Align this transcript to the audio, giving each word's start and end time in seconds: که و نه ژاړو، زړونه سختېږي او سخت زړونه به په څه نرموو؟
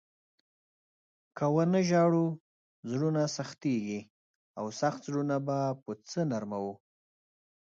که 1.37 1.45
و 1.53 1.57
نه 1.73 1.81
ژاړو، 1.89 2.25
زړونه 2.91 3.21
سختېږي 3.35 4.01
او 4.59 4.65
سخت 4.79 4.99
زړونه 5.07 5.35
به 5.45 5.57
په 5.83 5.91
څه 6.09 6.19
نرموو؟ 6.31 6.73